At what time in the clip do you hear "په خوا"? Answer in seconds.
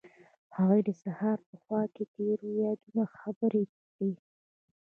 1.49-1.81